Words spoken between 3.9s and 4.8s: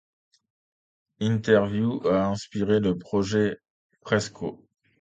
Fresco.